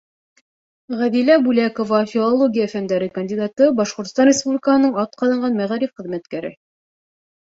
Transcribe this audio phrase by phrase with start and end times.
[0.99, 6.51] Ғәҙилә Бүләкова, филология фәндәре кандидаты, Башҡортостан Республикаһының атҡаҙанған мәғариф хеҙмәткәре